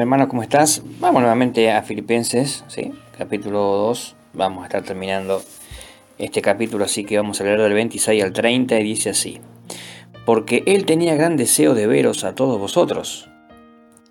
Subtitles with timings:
[0.00, 0.82] mi hermano, ¿cómo estás?
[0.98, 2.64] Vamos nuevamente a Filipenses,
[3.18, 4.16] capítulo 2.
[4.32, 5.42] Vamos a estar terminando
[6.16, 9.40] este capítulo, así que vamos a leer del 26 al 30 y dice así.
[10.24, 13.28] Porque él tenía gran deseo de veros a todos vosotros,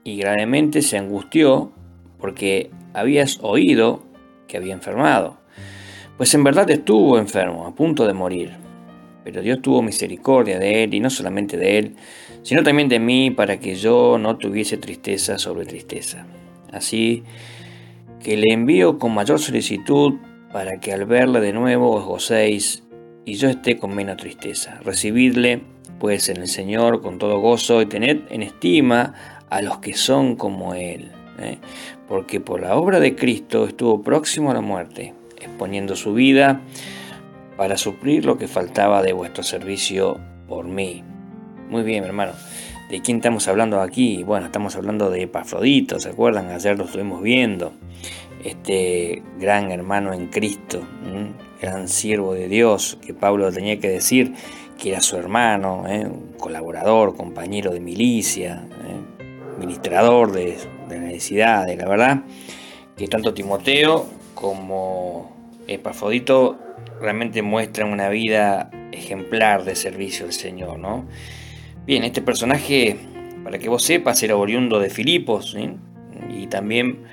[0.03, 1.71] y gravemente se angustió
[2.19, 4.03] porque habías oído
[4.47, 5.39] que había enfermado.
[6.17, 8.68] Pues en verdad estuvo enfermo, a punto de morir.
[9.31, 11.95] Pero Dios tuvo misericordia de él, y no solamente de él,
[12.41, 16.25] sino también de mí, para que yo no tuviese tristeza sobre tristeza.
[16.71, 17.21] Así
[18.23, 20.15] que le envío con mayor solicitud
[20.51, 22.83] para que al verle de nuevo os gocéis
[23.23, 24.79] y yo esté con menos tristeza.
[24.83, 25.61] Recibidle,
[25.99, 29.13] pues, en el Señor con todo gozo y tened en estima
[29.51, 31.11] a los que son como Él.
[31.39, 31.59] ¿eh?
[32.07, 36.61] Porque por la obra de Cristo estuvo próximo a la muerte, exponiendo su vida
[37.59, 41.03] para suplir lo que faltaba de vuestro servicio por mí.
[41.69, 42.31] Muy bien, hermano.
[42.89, 44.23] ¿De quién estamos hablando aquí?
[44.23, 46.51] Bueno, estamos hablando de Epafrodito, ¿se acuerdan?
[46.51, 47.73] Ayer lo estuvimos viendo.
[48.45, 50.81] Este gran hermano en Cristo,
[51.61, 54.35] gran siervo de Dios, que Pablo tenía que decir
[54.77, 56.05] que era su hermano, ¿eh?
[56.05, 59.59] un colaborador, compañero de milicia, ¿eh?
[59.59, 62.21] ministrador de, de necesidades, la verdad,
[62.95, 65.38] que tanto Timoteo como
[65.69, 66.57] Epafrodito
[66.99, 71.07] realmente muestran una vida ejemplar de servicio al Señor, ¿no?
[71.85, 72.97] Bien, este personaje,
[73.43, 75.55] para que vos sepas, era oriundo de Filipos
[76.29, 77.03] y también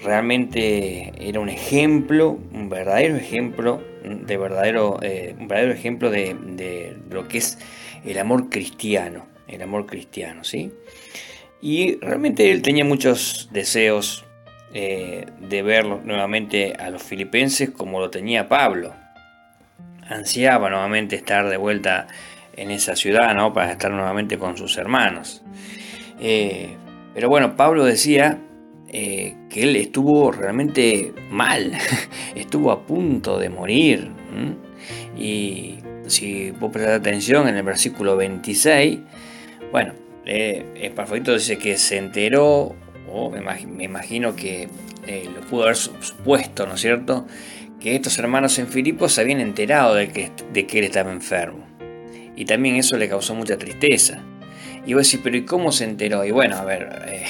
[0.00, 7.28] realmente era un ejemplo, un verdadero ejemplo, de verdadero, eh, un verdadero ejemplo de, lo
[7.28, 7.58] que es
[8.04, 10.72] el amor cristiano, el amor cristiano, ¿sí?
[11.60, 14.24] Y realmente él tenía muchos deseos
[14.74, 18.94] eh, de ver nuevamente a los filipenses como lo tenía Pablo.
[20.08, 22.06] Ansiaba nuevamente estar de vuelta
[22.56, 23.52] en esa ciudad, ¿no?
[23.52, 25.42] Para estar nuevamente con sus hermanos.
[26.20, 26.76] Eh,
[27.14, 28.38] pero bueno, Pablo decía
[28.88, 31.72] eh, que él estuvo realmente mal,
[32.34, 34.10] estuvo a punto de morir.
[35.16, 38.98] Y si vos prestás atención en el versículo 26,
[39.70, 39.94] bueno,
[40.24, 42.74] eh, Parfito dice que se enteró,
[43.12, 44.68] o me, imagino que
[45.06, 47.26] eh, lo pudo haber supuesto, ¿no es cierto?
[47.80, 51.64] Que estos hermanos en Filipos se habían enterado de que, de que él estaba enfermo.
[52.36, 54.22] Y también eso le causó mucha tristeza.
[54.86, 56.24] Y vos decís, pero ¿y cómo se enteró?
[56.24, 57.24] Y bueno, a ver, eh,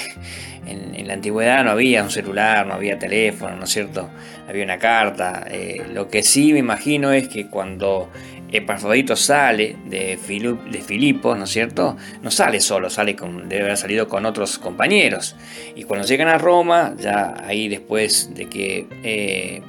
[0.65, 4.09] en, la antigüedad no había un celular, no había teléfono, ¿no es cierto?
[4.47, 5.45] Había una carta.
[5.49, 8.09] Eh, lo que sí me imagino es que cuando
[8.51, 11.97] Epafrodito sale de, de Filipos, ¿no es cierto?
[12.21, 15.35] No sale solo, sale con, debe haber salido con otros compañeros.
[15.75, 19.61] Y cuando llegan a Roma, ya ahí después de que eh,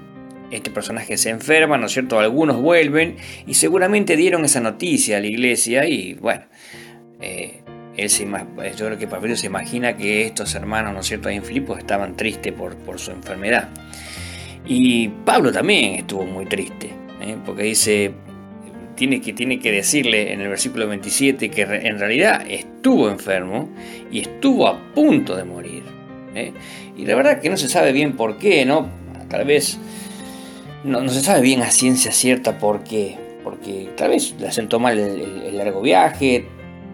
[0.51, 2.19] este personaje se enferma, ¿no es cierto?
[2.19, 6.45] Algunos vuelven y seguramente dieron esa noticia a la iglesia y bueno,
[7.21, 7.63] eh,
[7.97, 11.37] él se, yo creo que Pablo se imagina que estos hermanos, ¿no es cierto?, ahí
[11.37, 13.69] en Filipos estaban tristes por, por su enfermedad.
[14.67, 16.91] Y Pablo también estuvo muy triste,
[17.21, 17.37] ¿eh?
[17.45, 18.13] porque dice,
[19.00, 23.71] tiene que, tiene que decirle en el versículo 27 que en realidad estuvo enfermo
[24.12, 25.84] y estuvo a punto de morir.
[26.34, 26.53] ¿eh?
[26.99, 28.91] Y la verdad que no se sabe bien por qué, ¿no?
[29.31, 29.78] Tal vez
[30.84, 33.16] no, se sabe bien a ciencia cierta por qué.
[33.43, 36.44] Porque tal vez le sentó mal el, largo viaje,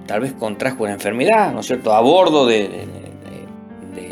[0.06, 2.86] tal vez contrajo una enfermedad, ¿no es cierto?, a bordo de,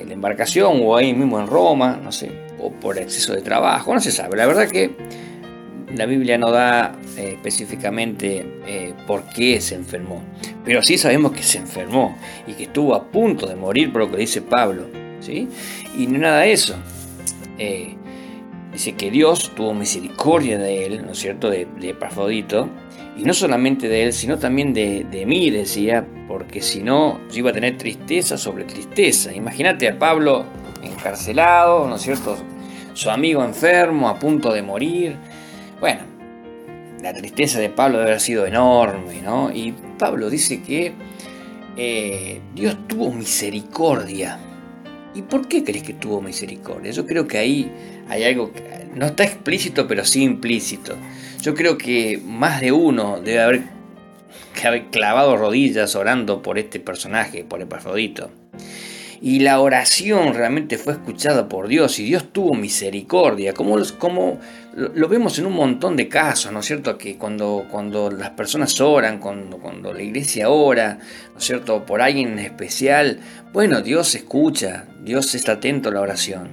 [0.05, 4.01] la embarcación o ahí mismo en Roma, no sé, o por exceso de trabajo, no
[4.01, 4.37] se sabe.
[4.37, 4.91] La verdad que
[5.97, 10.23] la Biblia no da eh, específicamente eh, por qué se enfermó,
[10.65, 12.17] pero sí sabemos que se enfermó
[12.47, 14.87] y que estuvo a punto de morir por lo que dice Pablo,
[15.21, 15.49] ¿sí?
[15.97, 16.77] Y no nada de eso.
[17.59, 17.97] Eh,
[18.75, 21.95] Dice que Dios tuvo misericordia de él, ¿no es cierto?, de, de
[23.17, 27.39] y no solamente de él, sino también de, de, mí, decía, porque si no, yo
[27.39, 29.33] iba a tener tristeza sobre tristeza.
[29.33, 30.45] Imagínate a Pablo
[30.83, 32.37] encarcelado, ¿no es cierto?,
[32.95, 35.17] su amigo enfermo, a punto de morir.
[35.81, 36.01] Bueno,
[37.03, 39.51] la tristeza de Pablo debe haber sido enorme, ¿no?
[39.53, 40.93] Y Pablo dice que
[41.77, 44.39] eh, Dios tuvo misericordia.
[45.15, 46.91] ¿Y por qué crees que tuvo misericordia?
[46.91, 47.71] Yo creo que ahí
[48.09, 48.63] hay algo que
[48.95, 50.97] no está explícito, pero sí implícito.
[51.41, 53.63] Yo creo que más de uno debe haber,
[54.91, 58.31] clavado rodillas orando por este personaje, por Epafrodito.
[59.25, 64.39] Y la oración realmente fue escuchada por Dios y Dios tuvo misericordia, como, como
[64.77, 66.99] lo vemos en un montón de casos, ¿no es cierto?
[66.99, 70.99] Que cuando, cuando las personas oran, cuando, cuando la iglesia ora,
[71.33, 71.87] ¿no es cierto?
[71.87, 73.19] Por alguien en especial,
[73.55, 76.51] bueno, Dios escucha, Dios está atento a la oración.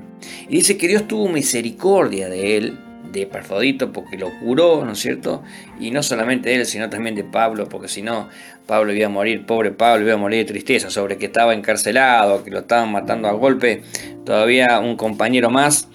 [0.47, 2.79] Y dice que Dios tuvo misericordia de él,
[3.11, 5.43] de Perfodito porque lo curó, ¿no es cierto?
[5.79, 8.29] Y no solamente de él, sino también de Pablo, porque si no,
[8.65, 12.43] Pablo iba a morir, pobre Pablo, iba a morir de tristeza sobre que estaba encarcelado,
[12.43, 13.83] que lo estaban matando a golpe.
[14.25, 15.89] Todavía un compañero más,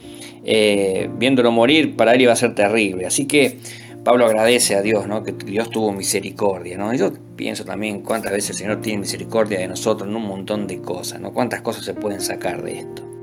[0.44, 3.06] eh, viéndolo morir, para él iba a ser terrible.
[3.06, 3.58] Así que
[4.04, 5.24] Pablo agradece a Dios, ¿no?
[5.24, 6.94] Que Dios tuvo misericordia, ¿no?
[6.94, 10.80] Yo pienso también cuántas veces el Señor tiene misericordia de nosotros en un montón de
[10.80, 11.32] cosas, ¿no?
[11.32, 13.15] Cuántas cosas se pueden sacar de esto.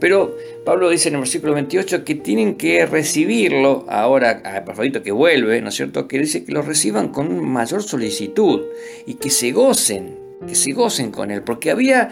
[0.00, 5.12] Pero Pablo dice en el versículo 28 que tienen que recibirlo ahora a Epafrodito que
[5.12, 6.06] vuelve, ¿no es cierto?
[6.06, 8.62] Que dice que lo reciban con mayor solicitud
[9.06, 12.10] y que se gocen, que se gocen con él, porque había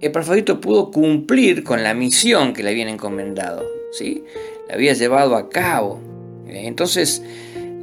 [0.00, 4.24] Epafrodito pudo cumplir con la misión que le habían encomendado, ¿sí?
[4.68, 6.00] La había llevado a cabo.
[6.48, 7.22] Entonces,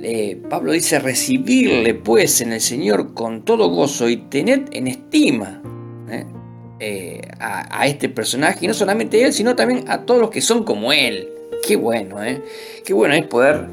[0.02, 5.62] eh, Pablo dice recibirle pues en el Señor con todo gozo y tener en estima.
[6.10, 6.26] ¿eh?
[6.82, 10.64] Eh, a, este personaje, y no solamente él, sino también a todos los que son
[10.64, 11.28] como él.
[11.68, 12.42] Qué bueno, ¿eh?
[12.86, 13.68] Qué bueno es poder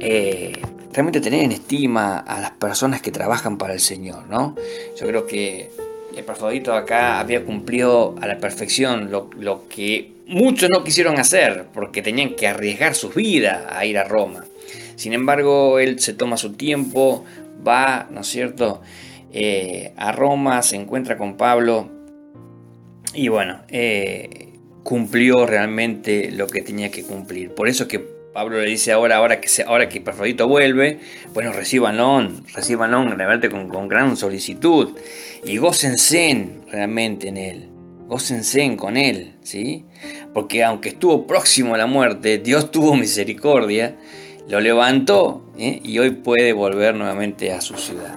[0.00, 0.52] eh,
[0.92, 4.56] realmente tener en estima a las personas que trabajan para el Señor, ¿no?
[4.98, 5.70] Yo creo que
[6.16, 11.66] el Perfodito acá había cumplido a la perfección lo, lo que muchos no quisieron hacer,
[11.72, 14.44] porque tenían que arriesgar sus vidas a ir a Roma.
[14.96, 17.24] Sin embargo, él se toma su tiempo,
[17.66, 18.80] va, ¿no es cierto?,
[19.32, 21.88] eh, a Roma, se encuentra con Pablo,
[23.14, 24.50] y bueno, eh,
[24.82, 27.50] cumplió realmente lo que tenía que cumplir.
[27.50, 31.00] Por eso que Pablo le dice ahora, ahora que, ahora que vuelve,
[31.34, 34.96] bueno, recíbanlo, recíbanlo realmente con, con gran solicitud
[35.44, 37.68] y gócense realmente en él,
[38.06, 39.84] gócense con él, ¿sí?
[40.32, 43.96] Porque aunque estuvo próximo a la muerte, Dios tuvo misericordia,
[44.48, 45.80] lo levantó ¿eh?
[45.82, 48.16] y hoy puede volver nuevamente a su ciudad.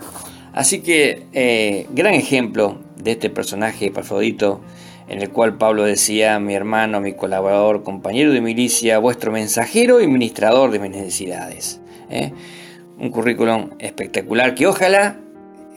[0.54, 4.62] Así que, eh, gran ejemplo de este personaje, Perfodito,
[5.08, 10.08] en el cual Pablo decía, mi hermano, mi colaborador, compañero de milicia, vuestro mensajero y
[10.08, 11.82] ministrador de mis necesidades.
[12.10, 12.32] ¿eh?
[12.98, 15.18] Un currículum espectacular que ojalá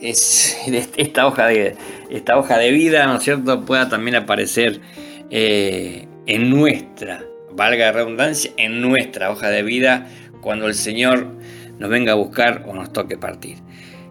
[0.01, 0.57] es,
[0.97, 1.75] esta, hoja de,
[2.09, 4.79] esta hoja de vida, ¿no cierto?, pueda también aparecer
[5.29, 10.07] eh, en nuestra, valga la redundancia, en nuestra hoja de vida
[10.41, 11.27] cuando el Señor
[11.79, 13.57] nos venga a buscar o nos toque partir.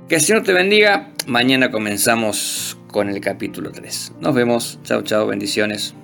[0.09, 1.11] Que el Señor te bendiga.
[1.27, 4.13] Mañana comenzamos con el capítulo 3.
[4.21, 4.79] Nos vemos.
[4.85, 5.27] Chao, chao.
[5.27, 5.95] Bendiciones.